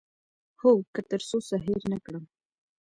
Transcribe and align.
هو، 0.61 0.71
که 0.93 1.01
تر 1.09 1.21
څو 1.29 1.37
څه 1.47 1.55
هیر 1.65 1.81
نه 1.91 1.97
کړم 2.05 2.23